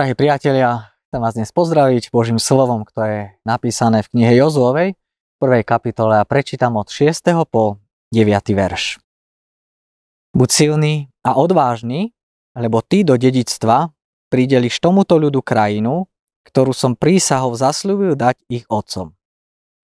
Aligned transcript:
Drahí 0.00 0.16
priatelia, 0.16 0.96
chcem 1.12 1.20
vás 1.20 1.36
dnes 1.36 1.52
pozdraviť 1.52 2.08
Božím 2.08 2.40
slovom, 2.40 2.88
ktoré 2.88 3.12
je 3.12 3.24
napísané 3.44 4.00
v 4.00 4.08
knihe 4.16 4.32
Jozuovej, 4.40 4.96
v 4.96 5.36
prvej 5.36 5.60
kapitole 5.60 6.16
a 6.16 6.24
prečítam 6.24 6.80
od 6.80 6.88
6. 6.88 7.20
po 7.44 7.76
9. 8.08 8.24
verš. 8.32 8.96
Buď 10.32 10.48
silný 10.48 11.12
a 11.20 11.36
odvážny, 11.36 12.16
lebo 12.56 12.80
ty 12.80 13.04
do 13.04 13.20
dedictva 13.20 13.92
prideliš 14.32 14.80
tomuto 14.80 15.20
ľudu 15.20 15.44
krajinu, 15.44 16.08
ktorú 16.48 16.72
som 16.72 16.96
prísahov 16.96 17.60
zasľúbil 17.60 18.16
dať 18.16 18.40
ich 18.48 18.64
otcom. 18.72 19.12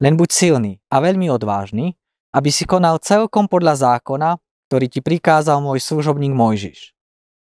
Len 0.01 0.17
buď 0.17 0.33
silný 0.33 0.73
a 0.89 1.05
veľmi 1.05 1.29
odvážny, 1.29 1.93
aby 2.33 2.49
si 2.49 2.65
konal 2.65 3.05
celkom 3.05 3.53
podľa 3.53 4.01
zákona, 4.01 4.41
ktorý 4.73 4.89
ti 4.89 5.05
prikázal 5.05 5.61
môj 5.61 5.85
služobník 5.85 6.33
Mojžiš. 6.33 6.96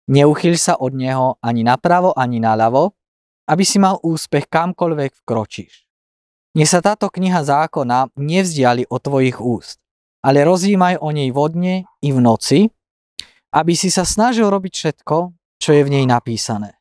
Neuchyľ 0.09 0.55
sa 0.57 0.73
od 0.79 0.97
neho 0.97 1.37
ani 1.43 1.61
napravo, 1.61 2.15
ani 2.17 2.41
naľavo, 2.41 2.95
aby 3.51 3.63
si 3.67 3.77
mal 3.77 3.99
úspech 4.01 4.49
kamkoľvek 4.49 5.21
vkročíš. 5.21 5.85
Nech 6.57 6.67
sa 6.67 6.83
táto 6.83 7.07
kniha 7.07 7.43
zákona 7.43 8.11
nevzdiali 8.19 8.89
od 8.91 8.99
tvojich 8.99 9.39
úst, 9.39 9.79
ale 10.19 10.43
rozjímaj 10.43 10.99
o 10.99 11.09
nej 11.15 11.31
vodne 11.31 11.87
i 12.03 12.09
v 12.11 12.19
noci, 12.19 12.67
aby 13.55 13.73
si 13.75 13.87
sa 13.91 14.03
snažil 14.03 14.47
robiť 14.47 14.73
všetko, 14.73 15.17
čo 15.59 15.69
je 15.71 15.81
v 15.83 15.91
nej 15.91 16.05
napísané. 16.07 16.79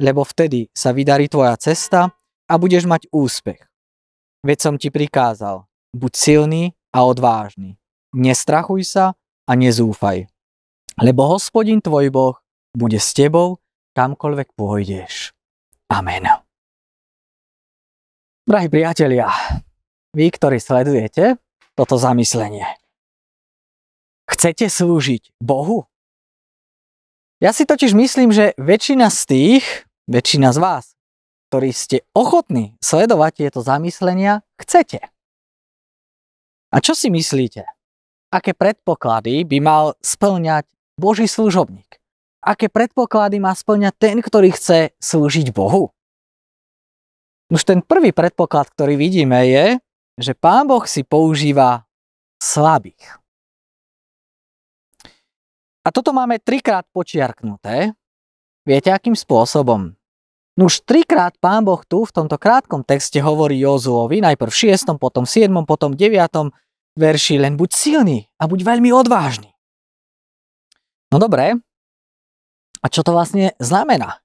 Lebo 0.00 0.24
vtedy 0.24 0.72
sa 0.72 0.96
vydarí 0.96 1.28
tvoja 1.28 1.56
cesta 1.60 2.08
a 2.48 2.54
budeš 2.56 2.88
mať 2.88 3.12
úspech. 3.12 3.60
Veď 4.40 4.58
som 4.60 4.74
ti 4.80 4.88
prikázal, 4.88 5.68
buď 5.92 6.12
silný 6.16 6.62
a 6.96 7.04
odvážny. 7.04 7.76
Nestrachuj 8.16 8.88
sa 8.88 9.12
a 9.44 9.52
nezúfaj. 9.52 10.24
Lebo 10.96 11.28
hospodin 11.28 11.84
tvoj 11.84 12.08
Boh 12.08 12.36
bude 12.74 12.98
s 12.98 13.10
tebou, 13.14 13.58
kamkoľvek 13.98 14.54
pôjdeš. 14.54 15.34
Amen. 15.90 16.26
Drahí 18.46 18.66
priatelia, 18.66 19.30
vy, 20.14 20.26
ktorí 20.30 20.58
sledujete 20.58 21.38
toto 21.78 21.94
zamyslenie, 21.98 22.66
chcete 24.26 24.66
slúžiť 24.66 25.38
Bohu? 25.38 25.86
Ja 27.38 27.54
si 27.54 27.64
totiž 27.64 27.94
myslím, 27.94 28.34
že 28.34 28.52
väčšina 28.58 29.06
z 29.08 29.20
tých, 29.28 29.64
väčšina 30.10 30.50
z 30.50 30.58
vás, 30.58 30.84
ktorí 31.50 31.70
ste 31.70 32.06
ochotní 32.14 32.74
sledovať 32.82 33.46
tieto 33.46 33.60
zamyslenia, 33.62 34.42
chcete. 34.58 35.02
A 36.70 36.76
čo 36.78 36.94
si 36.94 37.10
myslíte? 37.10 37.66
Aké 38.30 38.54
predpoklady 38.54 39.42
by 39.42 39.58
mal 39.58 39.84
splňať 39.98 40.70
Boží 40.94 41.26
služobník? 41.26 41.99
Aké 42.40 42.72
predpoklady 42.72 43.36
má 43.36 43.52
splňať 43.52 43.94
ten, 44.00 44.16
ktorý 44.24 44.56
chce 44.56 44.96
slúžiť 44.96 45.52
Bohu? 45.52 45.92
Už 47.52 47.66
ten 47.68 47.84
prvý 47.84 48.16
predpoklad, 48.16 48.72
ktorý 48.72 48.96
vidíme, 48.96 49.44
je, 49.44 49.76
že 50.16 50.32
Pán 50.32 50.64
Boh 50.64 50.84
si 50.88 51.04
používa 51.04 51.84
slabých. 52.40 53.20
A 55.84 55.88
toto 55.88 56.12
máme 56.12 56.40
trikrát 56.40 56.84
počiarknuté. 56.92 57.92
Viete, 58.68 58.92
akým 58.92 59.16
spôsobom? 59.16 59.96
No 60.60 60.68
už 60.68 60.84
trikrát 60.84 61.32
pán 61.40 61.64
Boh 61.64 61.80
tu 61.88 62.04
v 62.04 62.12
tomto 62.12 62.36
krátkom 62.36 62.84
texte 62.84 63.16
hovorí 63.24 63.56
Jozuovi, 63.64 64.20
najprv 64.20 64.52
v 64.52 64.76
6., 64.76 65.00
potom 65.00 65.24
v 65.24 65.48
7., 65.48 65.64
potom 65.64 65.96
v 65.96 66.12
9. 66.12 66.52
verši, 67.00 67.40
len 67.40 67.56
buď 67.56 67.70
silný 67.72 68.28
a 68.36 68.44
buď 68.44 68.60
veľmi 68.60 68.92
odvážny. 68.92 69.56
No 71.08 71.16
dobre, 71.16 71.56
a 72.80 72.86
čo 72.88 73.04
to 73.04 73.12
vlastne 73.12 73.52
znamená? 73.60 74.24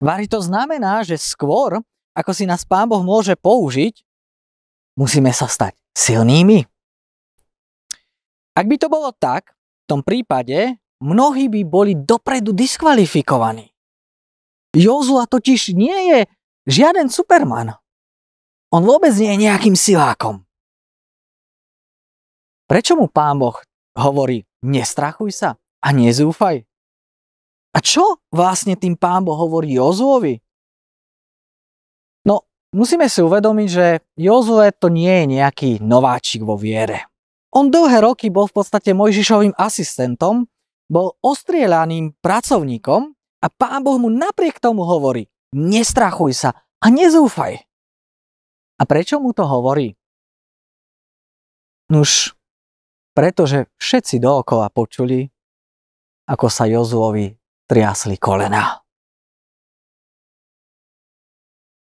Vary 0.00 0.30
to 0.30 0.40
znamená, 0.40 1.04
že 1.04 1.20
skôr, 1.20 1.82
ako 2.16 2.30
si 2.32 2.48
nás 2.48 2.64
pán 2.64 2.88
Boh 2.88 3.02
môže 3.04 3.36
použiť, 3.36 4.00
musíme 4.96 5.34
sa 5.34 5.50
stať 5.50 5.76
silnými. 5.92 6.64
Ak 8.56 8.66
by 8.66 8.76
to 8.80 8.88
bolo 8.88 9.12
tak, 9.12 9.52
v 9.52 9.84
tom 9.84 10.00
prípade 10.00 10.80
mnohí 11.02 11.50
by 11.50 11.60
boli 11.66 11.92
dopredu 11.98 12.56
diskvalifikovaní. 12.56 13.68
Jozua 14.70 15.26
totiž 15.26 15.74
nie 15.74 15.98
je 16.14 16.18
žiaden 16.70 17.10
superman. 17.10 17.74
On 18.70 18.86
vôbec 18.86 19.10
nie 19.18 19.34
je 19.34 19.42
nejakým 19.50 19.74
silákom. 19.74 20.46
Prečo 22.70 22.94
mu 22.94 23.10
pán 23.10 23.42
Boh 23.42 23.58
hovorí, 23.98 24.46
nestrachuj 24.62 25.34
sa 25.34 25.58
a 25.82 25.88
nezúfaj? 25.90 26.69
A 27.70 27.78
čo 27.78 28.18
vlastne 28.34 28.74
tým 28.74 28.98
pán 28.98 29.22
Boh 29.22 29.38
hovorí 29.38 29.78
Jozuovi? 29.78 30.42
No, 32.26 32.50
musíme 32.74 33.06
si 33.06 33.22
uvedomiť, 33.22 33.68
že 33.70 33.86
Jozue 34.18 34.74
to 34.74 34.90
nie 34.90 35.22
je 35.22 35.24
nejaký 35.38 35.70
nováčik 35.78 36.42
vo 36.42 36.58
viere. 36.58 37.06
On 37.54 37.70
dlhé 37.70 38.02
roky 38.02 38.30
bol 38.30 38.46
v 38.46 38.62
podstate 38.62 38.94
Mojžišovým 38.94 39.54
asistentom, 39.58 40.46
bol 40.90 41.14
ostrieľaným 41.22 42.18
pracovníkom 42.18 43.14
a 43.42 43.46
pán 43.46 43.86
Boh 43.86 43.98
mu 43.98 44.10
napriek 44.10 44.58
tomu 44.58 44.82
hovorí, 44.82 45.30
nestrachuj 45.54 46.34
sa 46.34 46.50
a 46.82 46.86
nezúfaj. 46.90 47.62
A 48.78 48.82
prečo 48.86 49.22
mu 49.22 49.30
to 49.30 49.46
hovorí? 49.46 49.94
Nuž, 51.90 52.34
pretože 53.14 53.66
všetci 53.78 54.22
dookola 54.22 54.70
počuli, 54.70 55.26
ako 56.30 56.46
sa 56.46 56.70
Jozuovi 56.70 57.39
triasli 57.70 58.18
kolena. 58.18 58.82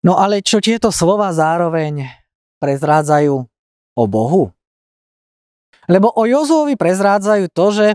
No 0.01 0.17
ale 0.17 0.41
čo 0.41 0.57
tieto 0.57 0.89
slova 0.89 1.29
zároveň 1.29 2.09
prezrádzajú 2.57 3.35
o 3.93 4.03
Bohu? 4.09 4.49
Lebo 5.85 6.09
o 6.09 6.25
Jozuovi 6.25 6.73
prezrádzajú 6.73 7.45
to, 7.53 7.65
že 7.69 7.87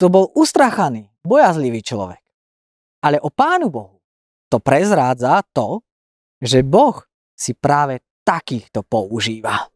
to 0.00 0.08
bol 0.08 0.32
ustrachaný, 0.32 1.12
bojazlivý 1.20 1.84
človek. 1.84 2.20
Ale 3.04 3.20
o 3.20 3.28
Pánu 3.28 3.68
Bohu 3.68 4.00
to 4.48 4.56
prezrádza 4.56 5.44
to, 5.52 5.84
že 6.40 6.64
Boh 6.64 6.96
si 7.36 7.52
práve 7.52 8.00
takýchto 8.24 8.80
používa. 8.80 9.68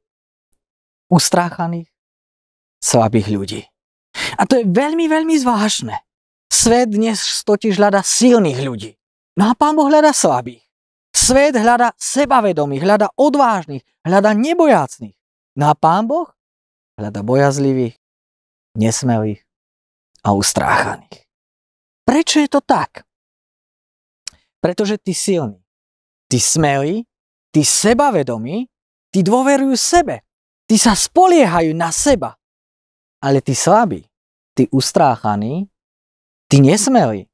Ustráchaných, 1.13 1.93
slabých 2.81 3.29
ľudí. 3.29 3.63
A 4.41 4.49
to 4.49 4.61
je 4.61 4.65
veľmi, 4.65 5.09
veľmi 5.09 5.37
zvláštne. 5.37 6.10
Svet 6.51 6.91
dnes 6.91 7.47
totiž 7.47 7.79
hľada 7.79 8.03
silných 8.03 8.61
ľudí. 8.67 8.93
No 9.39 9.49
a 9.49 9.53
Pán 9.55 9.79
Boh 9.79 9.87
hľada 9.87 10.11
slabých. 10.11 10.67
Svet 11.15 11.55
hľada 11.55 11.95
sebavedomých, 11.95 12.83
hľada 12.83 13.09
odvážnych, 13.15 13.87
hľada 14.03 14.35
nebojácných. 14.35 15.15
No 15.57 15.71
a 15.71 15.75
Pán 15.79 16.11
Boh 16.11 16.27
hľada 16.99 17.23
bojazlivých, 17.23 17.97
nesmelých 18.75 19.41
a 20.27 20.35
ustráchaných. 20.35 21.25
Prečo 22.05 22.43
je 22.43 22.49
to 22.51 22.61
tak? 22.61 23.07
Pretože 24.61 25.01
ty 25.01 25.15
silný, 25.17 25.63
ty 26.29 26.37
smelý, 26.37 27.07
ty 27.55 27.65
sebavedomí, 27.65 28.69
ty 29.09 29.19
dôverujú 29.25 29.75
sebe, 29.79 30.27
ty 30.69 30.77
sa 30.77 30.93
spoliehajú 30.93 31.73
na 31.73 31.89
seba. 31.89 32.37
Ale 33.25 33.41
ty 33.41 33.57
slabí, 33.57 34.05
ty 34.53 34.69
ustráchaní, 34.69 35.71
ty 36.51 36.59
nesmelí, 36.59 37.31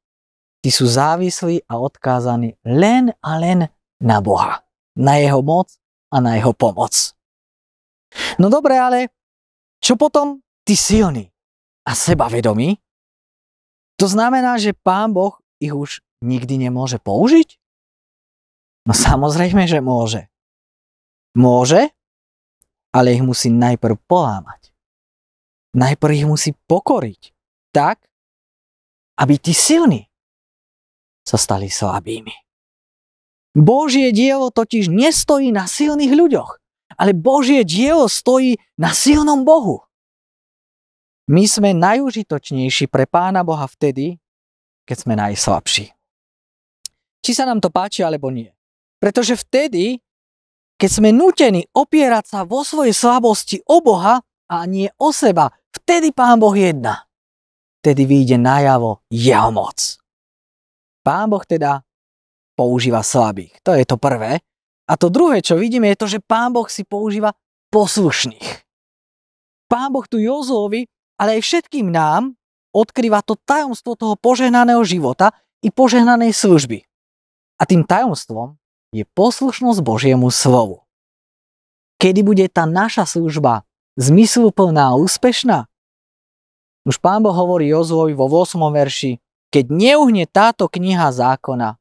ty 0.60 0.68
sú 0.68 0.84
závislí 0.84 1.64
a 1.64 1.80
odkázaní 1.80 2.60
len 2.68 3.16
a 3.24 3.40
len 3.40 3.64
na 3.96 4.20
Boha, 4.20 4.60
na 4.92 5.16
jeho 5.16 5.40
moc 5.40 5.72
a 6.12 6.20
na 6.20 6.36
jeho 6.36 6.52
pomoc. 6.52 7.16
No 8.36 8.52
dobre, 8.52 8.76
ale 8.76 9.10
čo 9.80 9.96
potom 9.96 10.44
ty 10.68 10.76
silný 10.76 11.32
a 11.88 11.96
sebavedomí? 11.96 12.76
To 13.96 14.06
znamená, 14.06 14.60
že 14.60 14.76
Pán 14.76 15.16
Boh 15.16 15.40
ich 15.56 15.72
už 15.72 16.04
nikdy 16.20 16.68
nemôže 16.68 17.00
použiť? 17.00 17.56
No 18.84 18.92
samozrejme, 18.92 19.64
že 19.64 19.80
môže. 19.80 20.28
Môže, 21.32 21.92
ale 22.92 23.16
ich 23.16 23.24
musí 23.24 23.52
najprv 23.52 23.96
polámať. 24.08 24.72
Najprv 25.76 26.12
ich 26.16 26.26
musí 26.28 26.50
pokoriť. 26.68 27.36
Tak, 27.72 28.00
aby 29.16 29.40
tí 29.40 29.52
silní 29.56 30.08
sa 31.26 31.40
stali 31.40 31.72
slabými. 31.72 32.32
Božie 33.56 34.12
dielo 34.12 34.52
totiž 34.52 34.92
nestojí 34.92 35.48
na 35.50 35.64
silných 35.64 36.12
ľuďoch, 36.12 36.50
ale 37.00 37.16
Božie 37.16 37.64
dielo 37.64 38.06
stojí 38.06 38.60
na 38.76 38.92
silnom 38.92 39.42
Bohu. 39.42 39.82
My 41.26 41.48
sme 41.48 41.74
najužitočnejší 41.74 42.86
pre 42.86 43.08
Pána 43.08 43.42
Boha 43.42 43.66
vtedy, 43.66 44.20
keď 44.86 44.96
sme 44.96 45.14
najslabší 45.18 45.96
či 47.26 47.34
sa 47.34 47.42
nám 47.42 47.58
to 47.58 47.74
páči 47.74 48.06
alebo 48.06 48.30
nie. 48.30 48.54
Pretože 49.02 49.34
vtedy, 49.34 49.98
keď 50.78 50.90
sme 50.94 51.10
nutení 51.10 51.66
opierať 51.74 52.30
sa 52.30 52.40
vo 52.46 52.62
svojej 52.62 52.94
slabosti 52.94 53.58
o 53.66 53.82
Boha 53.82 54.22
a 54.46 54.56
nie 54.70 54.86
o 55.02 55.10
seba, 55.10 55.50
vtedy 55.74 56.14
Pán 56.14 56.38
Boh 56.38 56.54
jedná. 56.54 57.05
Vtedy 57.86 58.02
vyjde 58.02 58.34
najavo 58.42 59.06
jeho 59.06 59.54
moc. 59.54 59.78
Pán 61.06 61.30
Boh 61.30 61.46
teda 61.46 61.86
používa 62.58 63.06
slabých. 63.06 63.62
To 63.62 63.78
je 63.78 63.86
to 63.86 63.94
prvé. 63.94 64.42
A 64.90 64.98
to 64.98 65.06
druhé, 65.06 65.38
čo 65.38 65.54
vidíme, 65.54 65.94
je 65.94 66.00
to, 66.02 66.06
že 66.10 66.18
Pán 66.18 66.50
Boh 66.50 66.66
si 66.66 66.82
používa 66.82 67.30
poslušných. 67.70 68.66
Pán 69.70 69.94
Boh 69.94 70.02
tu 70.02 70.18
Jozovi, 70.18 70.90
ale 71.14 71.38
aj 71.38 71.46
všetkým 71.46 71.94
nám 71.94 72.34
odkrýva 72.74 73.22
to 73.22 73.38
tajomstvo 73.38 73.94
toho 73.94 74.18
požehnaného 74.18 74.82
života 74.82 75.30
i 75.62 75.70
požehnanej 75.70 76.34
služby. 76.34 76.82
A 77.54 77.70
tým 77.70 77.86
tajomstvom 77.86 78.58
je 78.90 79.06
poslušnosť 79.14 79.78
Božiemu 79.86 80.34
slovu. 80.34 80.82
Kedy 82.02 82.26
bude 82.26 82.50
tá 82.50 82.66
naša 82.66 83.06
služba 83.06 83.62
zmysluplná 83.94 84.90
a 84.90 84.98
úspešná? 84.98 85.70
Už 86.86 87.02
pán 87.02 87.18
Boh 87.18 87.34
hovorí 87.34 87.74
Jozovi 87.74 88.14
vo 88.14 88.30
8. 88.30 88.62
verši, 88.70 89.18
keď 89.50 89.64
neuhne 89.74 90.22
táto 90.30 90.70
kniha 90.70 91.10
zákona 91.10 91.74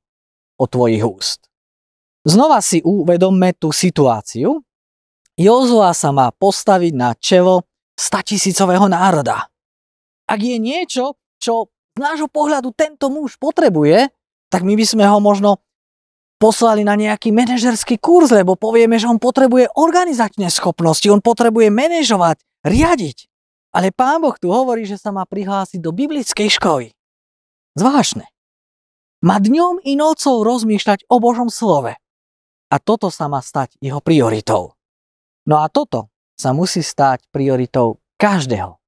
o 0.57 0.65
tvojich 0.65 1.05
úst. 1.05 1.45
Znova 2.25 2.57
si 2.65 2.81
uvedomme 2.81 3.53
tú 3.53 3.69
situáciu. 3.69 4.65
Jozua 5.37 5.93
sa 5.93 6.09
má 6.09 6.33
postaviť 6.33 6.93
na 6.97 7.13
čelo 7.13 7.69
statisícového 7.93 8.89
národa. 8.89 9.45
Ak 10.25 10.41
je 10.41 10.57
niečo, 10.57 11.21
čo 11.37 11.69
z 11.93 12.01
nášho 12.01 12.25
pohľadu 12.25 12.73
tento 12.73 13.13
muž 13.13 13.37
potrebuje, 13.37 14.09
tak 14.49 14.65
my 14.65 14.73
by 14.73 14.85
sme 14.89 15.05
ho 15.05 15.21
možno 15.21 15.61
poslali 16.41 16.81
na 16.81 16.97
nejaký 16.97 17.29
manažerský 17.29 18.01
kurz, 18.01 18.33
lebo 18.33 18.57
povieme, 18.57 18.97
že 18.97 19.05
on 19.05 19.21
potrebuje 19.21 19.69
organizačné 19.77 20.49
schopnosti, 20.49 21.05
on 21.13 21.21
potrebuje 21.21 21.69
manažovať, 21.69 22.41
riadiť. 22.65 23.29
Ale 23.75 23.91
pán 23.91 24.23
Boh 24.23 24.39
tu 24.39 24.47
hovorí, 24.47 24.87
že 24.87 24.95
sa 24.95 25.11
má 25.11 25.27
prihlásiť 25.27 25.83
do 25.83 25.91
biblickej 25.91 26.47
školy. 26.47 26.95
Zvláštne. 27.75 28.23
Má 29.19 29.43
dňom 29.43 29.83
i 29.83 29.99
nocou 29.99 30.47
rozmýšľať 30.47 31.11
o 31.11 31.19
Božom 31.19 31.51
slove. 31.51 31.99
A 32.71 32.75
toto 32.79 33.11
sa 33.11 33.27
má 33.27 33.43
stať 33.43 33.75
jeho 33.83 33.99
prioritou. 33.99 34.79
No 35.43 35.59
a 35.59 35.67
toto 35.67 36.07
sa 36.39 36.55
musí 36.55 36.79
stať 36.79 37.27
prioritou 37.35 37.99
každého, 38.15 38.79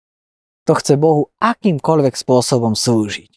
kto 0.63 0.71
chce 0.79 0.93
Bohu 0.95 1.35
akýmkoľvek 1.43 2.15
spôsobom 2.15 2.71
slúžiť. 2.71 3.35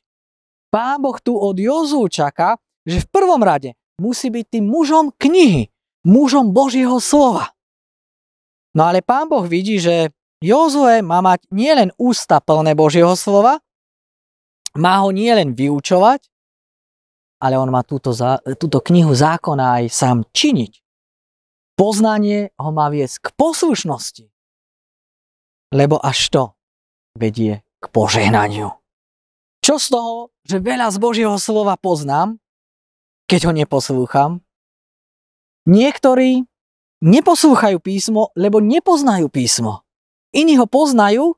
Pán 0.71 1.03
Boh 1.03 1.19
tu 1.19 1.35
od 1.35 1.59
Jozu 1.59 2.07
čaká, 2.07 2.63
že 2.87 3.03
v 3.03 3.11
prvom 3.11 3.43
rade 3.43 3.75
musí 3.99 4.31
byť 4.31 4.47
tým 4.55 4.71
mužom 4.71 5.11
knihy, 5.19 5.67
mužom 6.07 6.55
Božieho 6.55 7.03
slova. 7.03 7.51
No 8.71 8.87
ale 8.87 9.03
pán 9.03 9.27
Boh 9.27 9.43
vidí, 9.43 9.83
že 9.83 10.15
Jozue 10.41 11.05
má 11.05 11.21
mať 11.21 11.45
nielen 11.53 11.93
ústa 12.01 12.41
plné 12.41 12.73
Božieho 12.73 13.13
slova, 13.13 13.61
má 14.73 15.05
ho 15.05 15.13
nielen 15.13 15.53
vyučovať, 15.53 16.25
ale 17.45 17.61
on 17.61 17.69
má 17.69 17.85
túto, 17.85 18.17
túto 18.57 18.79
knihu 18.81 19.13
zákona 19.13 19.81
aj 19.81 19.85
sám 19.93 20.19
činiť. 20.33 20.81
Poznanie 21.77 22.53
ho 22.57 22.71
má 22.73 22.89
viesť 22.89 23.17
k 23.25 23.29
poslušnosti, 23.37 24.27
lebo 25.77 26.01
až 26.01 26.19
to 26.33 26.43
vedie 27.17 27.61
k 27.81 27.85
požehnaniu. 27.93 28.73
Čo 29.61 29.77
z 29.77 29.87
toho, 29.93 30.15
že 30.45 30.57
veľa 30.57 30.89
z 30.89 30.97
Božieho 31.01 31.37
slova 31.37 31.77
poznám, 31.77 32.41
keď 33.29 33.49
ho 33.49 33.53
neposlúcham. 33.53 34.41
Niektorí 35.69 36.49
neposlúchajú 37.05 37.77
písmo, 37.81 38.33
lebo 38.37 38.65
nepoznajú 38.65 39.29
písmo. 39.29 39.85
Iní 40.31 40.59
ho 40.59 40.67
poznajú, 40.71 41.35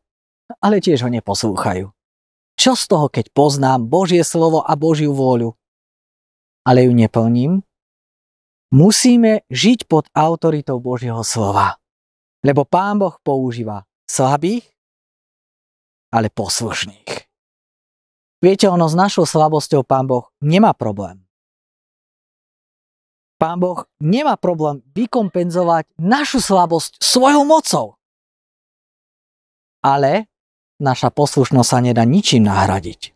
ale 0.60 0.84
tiež 0.84 1.04
ho 1.04 1.10
neposlúchajú. 1.10 1.88
Čo 2.60 2.72
z 2.76 2.84
toho, 2.84 3.06
keď 3.08 3.32
poznám 3.32 3.88
Božie 3.88 4.20
slovo 4.20 4.60
a 4.60 4.76
Božiu 4.76 5.16
vôľu, 5.16 5.56
ale 6.68 6.86
ju 6.86 6.92
neplním? 6.92 7.64
Musíme 8.72 9.44
žiť 9.52 9.84
pod 9.88 10.08
autoritou 10.16 10.80
Božieho 10.80 11.20
slova. 11.24 11.76
Lebo 12.40 12.64
Pán 12.64 12.98
Boh 12.98 13.16
používa 13.20 13.84
slabých, 14.08 14.64
ale 16.12 16.28
poslušných. 16.32 17.10
Viete, 18.42 18.66
ono 18.66 18.90
s 18.90 18.98
našou 18.98 19.22
slabosťou 19.22 19.86
Pán 19.86 20.10
Boh 20.10 20.26
nemá 20.42 20.74
problém. 20.74 21.22
Pán 23.38 23.58
Boh 23.58 23.86
nemá 23.98 24.38
problém 24.38 24.82
vykompenzovať 24.94 25.90
našu 25.98 26.42
slabosť 26.42 26.98
svojou 27.02 27.42
mocou. 27.46 27.98
Ale 29.82 30.30
naša 30.78 31.10
poslušnosť 31.10 31.68
sa 31.68 31.78
nedá 31.82 32.02
ničím 32.06 32.46
nahradiť. 32.46 33.14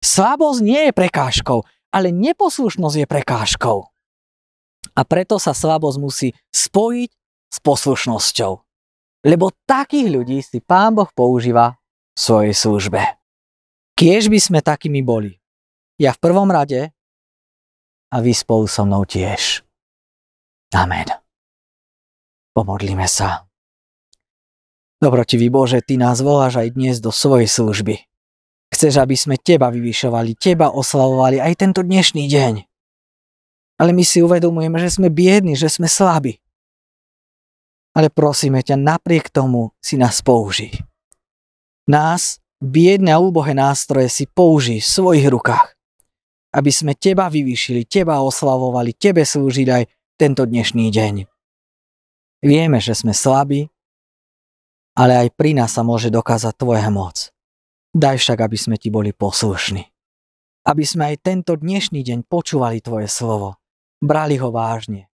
Slabosť 0.00 0.60
nie 0.62 0.80
je 0.88 0.92
prekážkou, 0.94 1.58
ale 1.90 2.14
neposlušnosť 2.14 2.96
je 3.02 3.06
prekážkou. 3.06 3.78
A 4.96 5.00
preto 5.06 5.36
sa 5.38 5.54
slabosť 5.54 5.98
musí 6.00 6.28
spojiť 6.50 7.10
s 7.50 7.56
poslušnosťou. 7.60 8.52
Lebo 9.26 9.52
takých 9.68 10.08
ľudí 10.08 10.38
si 10.40 10.64
Pán 10.64 10.96
Boh 10.96 11.10
používa 11.12 11.76
v 12.16 12.18
svojej 12.18 12.54
službe. 12.56 13.02
Kiež 13.92 14.32
by 14.32 14.38
sme 14.40 14.60
takými 14.64 15.04
boli. 15.04 15.36
Ja 16.00 16.16
v 16.16 16.22
prvom 16.24 16.48
rade 16.48 16.88
a 18.08 18.16
vy 18.24 18.32
spolu 18.32 18.64
so 18.64 18.88
mnou 18.88 19.04
tiež. 19.04 19.60
Amen. 20.72 21.12
Pomodlíme 22.56 23.04
sa. 23.04 23.49
Dobrotivý 25.00 25.48
Bože, 25.48 25.80
Ty 25.80 25.96
nás 25.96 26.20
voláš 26.20 26.60
aj 26.60 26.76
dnes 26.76 27.00
do 27.00 27.08
svojej 27.08 27.48
služby. 27.48 28.04
Chceš, 28.70 29.00
aby 29.00 29.16
sme 29.16 29.40
Teba 29.40 29.72
vyvyšovali, 29.72 30.36
Teba 30.36 30.70
oslavovali 30.70 31.40
aj 31.40 31.52
tento 31.56 31.80
dnešný 31.80 32.28
deň. 32.28 32.54
Ale 33.80 33.96
my 33.96 34.04
si 34.04 34.20
uvedomujeme, 34.20 34.76
že 34.76 35.00
sme 35.00 35.08
biedni, 35.08 35.56
že 35.56 35.72
sme 35.72 35.88
slabí. 35.88 36.36
Ale 37.96 38.12
prosíme 38.12 38.60
ťa, 38.60 38.76
napriek 38.76 39.32
tomu 39.32 39.72
si 39.80 39.96
nás 39.96 40.20
použij. 40.20 40.76
Nás, 41.88 42.38
biedne 42.60 43.16
a 43.16 43.18
úbohé 43.18 43.56
nástroje 43.56 44.12
si 44.12 44.24
použij 44.28 44.84
v 44.84 44.92
svojich 44.92 45.26
rukách 45.32 45.80
aby 46.50 46.70
sme 46.70 46.98
teba 46.98 47.30
vyvýšili, 47.30 47.86
teba 47.86 48.18
oslavovali, 48.18 48.98
tebe 48.98 49.22
slúžiť 49.22 49.68
aj 49.70 49.82
tento 50.18 50.42
dnešný 50.42 50.90
deň. 50.90 51.14
Vieme, 52.42 52.82
že 52.82 52.96
sme 52.98 53.14
slabí, 53.14 53.70
ale 54.94 55.26
aj 55.26 55.28
pri 55.34 55.56
nás 55.56 55.74
sa 55.74 55.82
môže 55.86 56.10
dokázať 56.10 56.54
Tvoja 56.54 56.88
moc. 56.90 57.30
Daj 57.90 58.22
však, 58.22 58.38
aby 58.38 58.58
sme 58.58 58.76
Ti 58.78 58.88
boli 58.92 59.10
poslušní. 59.10 59.82
Aby 60.66 60.84
sme 60.86 61.14
aj 61.14 61.24
tento 61.24 61.56
dnešný 61.56 62.04
deň 62.04 62.28
počúvali 62.28 62.78
Tvoje 62.84 63.10
slovo, 63.10 63.58
brali 63.98 64.36
ho 64.38 64.52
vážne 64.54 65.10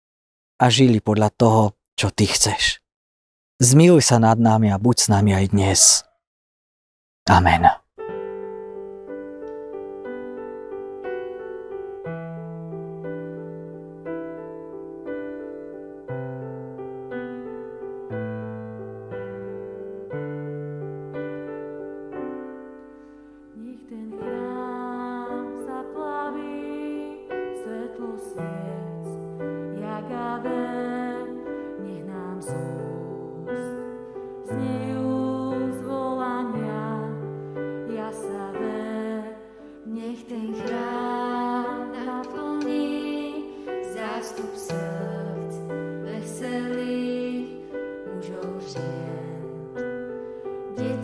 a 0.61 0.68
žili 0.68 1.00
podľa 1.00 1.30
toho, 1.33 1.62
čo 1.97 2.12
Ty 2.12 2.26
chceš. 2.28 2.85
Zmiluj 3.56 4.04
sa 4.04 4.21
nad 4.21 4.37
nami 4.37 4.68
a 4.68 4.76
buď 4.76 4.97
s 5.00 5.06
nami 5.09 5.33
aj 5.33 5.47
dnes. 5.56 5.80
Amen. 7.25 7.86